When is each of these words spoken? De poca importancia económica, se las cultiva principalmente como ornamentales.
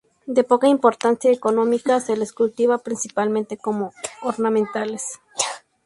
De 0.25 0.43
poca 0.43 0.67
importancia 0.67 1.29
económica, 1.31 1.99
se 1.99 2.17
las 2.17 2.33
cultiva 2.33 2.79
principalmente 2.79 3.55
como 3.57 3.93
ornamentales. 4.23 5.05